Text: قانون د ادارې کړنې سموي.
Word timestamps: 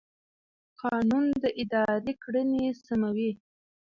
قانون 0.81 1.25
د 1.43 1.45
ادارې 1.61 2.13
کړنې 2.23 2.65
سموي. 2.85 3.31